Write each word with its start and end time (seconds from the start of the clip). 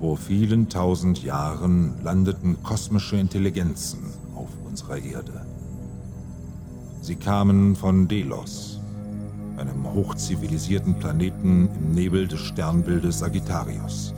Vor 0.00 0.16
vielen 0.16 0.70
tausend 0.70 1.22
Jahren 1.22 1.92
landeten 2.02 2.56
kosmische 2.62 3.16
Intelligenzen 3.16 3.98
auf 4.34 4.48
unserer 4.66 4.96
Erde. 4.96 5.44
Sie 7.02 7.16
kamen 7.16 7.76
von 7.76 8.08
Delos, 8.08 8.80
einem 9.58 9.92
hochzivilisierten 9.92 10.94
Planeten 10.94 11.68
im 11.78 11.92
Nebel 11.92 12.26
des 12.26 12.40
Sternbildes 12.40 13.18
Sagittarius. 13.18 14.14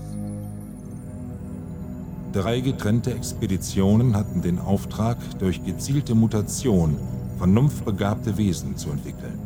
Drei 2.32 2.60
getrennte 2.60 3.12
Expeditionen 3.12 4.14
hatten 4.14 4.40
den 4.40 4.60
Auftrag, 4.60 5.18
durch 5.40 5.64
gezielte 5.64 6.14
Mutation 6.14 6.96
vernunftbegabte 7.38 8.36
Wesen 8.36 8.76
zu 8.76 8.90
entwickeln. 8.90 9.40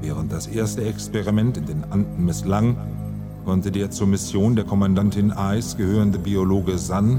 Während 0.00 0.32
das 0.32 0.48
erste 0.48 0.84
Experiment 0.84 1.56
in 1.56 1.66
den 1.66 1.84
Anden 1.84 2.24
misslang, 2.24 2.76
konnte 3.48 3.72
der 3.72 3.90
zur 3.90 4.06
Mission 4.06 4.56
der 4.56 4.66
Kommandantin 4.66 5.32
Ice 5.34 5.74
gehörende 5.74 6.18
Biologe 6.18 6.76
San 6.76 7.18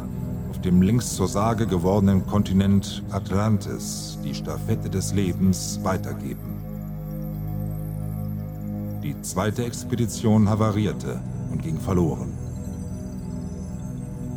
auf 0.52 0.62
dem 0.62 0.84
längst 0.84 1.16
zur 1.16 1.28
Sage 1.28 1.66
gewordenen 1.66 2.24
Kontinent 2.28 3.02
Atlantis 3.10 4.20
die 4.24 4.36
Stafette 4.36 4.92
des 4.92 5.12
Lebens 5.16 5.80
weitergeben. 5.82 6.62
Die 9.02 9.20
zweite 9.24 9.66
Expedition 9.66 10.48
havarierte 10.48 11.20
und 11.52 11.64
ging 11.64 11.80
verloren. 11.80 12.32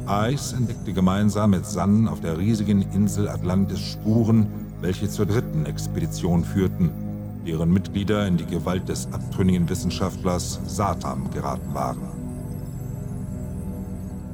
Ice 0.09 0.56
entdeckte 0.56 0.95
gemeinsam 0.95 1.51
mit 1.51 1.66
San 1.66 2.09
auf 2.09 2.23
der 2.23 2.38
riesigen 2.38 2.87
Insel 2.95 3.29
Atlantis 3.29 3.80
Spuren, 3.80 4.46
welche 4.80 5.10
zur 5.10 5.27
dritten 5.27 5.66
Expedition 5.66 6.43
führten 6.43 7.02
deren 7.46 7.73
Mitglieder 7.73 8.27
in 8.27 8.37
die 8.37 8.46
Gewalt 8.46 8.88
des 8.88 9.09
abtrünnigen 9.12 9.68
Wissenschaftlers 9.68 10.60
Satam 10.66 11.30
geraten 11.30 11.74
waren. 11.74 12.02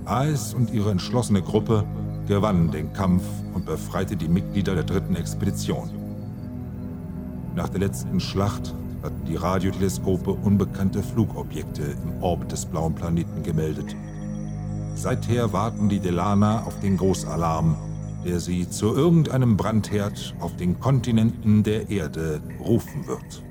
Ais 0.04 0.54
und 0.54 0.72
ihre 0.72 0.90
entschlossene 0.90 1.42
Gruppe 1.42 1.84
gewannen 2.26 2.70
den 2.70 2.92
Kampf 2.92 3.24
und 3.54 3.66
befreite 3.66 4.16
die 4.16 4.28
Mitglieder 4.28 4.74
der 4.74 4.84
dritten 4.84 5.16
Expedition. 5.16 5.90
Nach 7.54 7.68
der 7.68 7.80
letzten 7.80 8.20
Schlacht 8.20 8.74
hatten 9.02 9.24
die 9.26 9.36
Radioteleskope 9.36 10.30
unbekannte 10.30 11.02
Flugobjekte 11.02 11.82
im 11.82 12.22
Orbit 12.22 12.52
des 12.52 12.66
blauen 12.66 12.94
Planeten 12.94 13.42
gemeldet. 13.42 13.96
Seither 14.94 15.52
warten 15.52 15.88
die 15.88 16.00
Delana 16.00 16.64
auf 16.64 16.78
den 16.80 16.96
Großalarm, 16.96 17.76
der 18.24 18.40
sie 18.40 18.68
zu 18.68 18.94
irgendeinem 18.94 19.56
Brandherd 19.56 20.34
auf 20.40 20.56
den 20.56 20.78
Kontinenten 20.80 21.62
der 21.62 21.90
Erde 21.90 22.40
rufen 22.60 23.06
wird. 23.06 23.42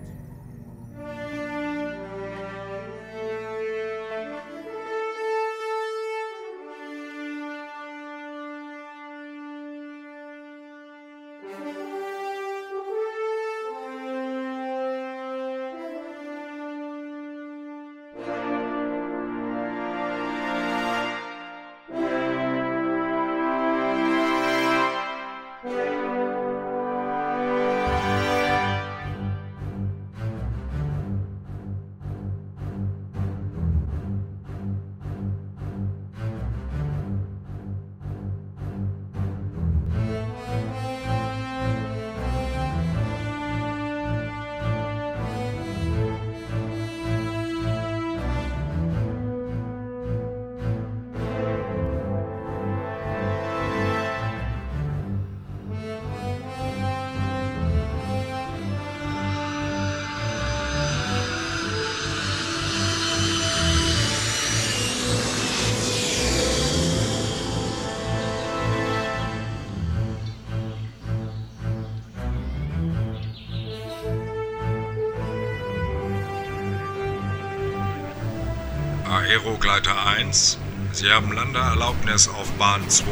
Aerogleiter 79.27 80.05
1, 80.05 80.57
Sie 80.93 81.11
haben 81.11 81.33
Landeerlaubnis 81.33 82.29
auf 82.29 82.49
Bahn 82.53 82.89
2. 82.89 83.05